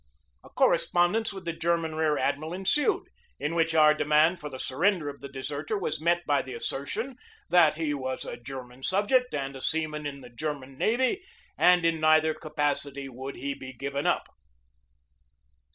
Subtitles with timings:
[0.43, 3.03] A correspondence with the German rear admiral ensued,
[3.39, 6.65] in which our demand for the surrender of the deserter was met by the as
[6.67, 7.17] sertion
[7.51, 11.23] that he was a German subject and a seaman in the German Navy,
[11.55, 14.27] and in neither capacity would he be given up.